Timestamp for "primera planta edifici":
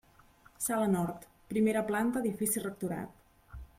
1.53-2.65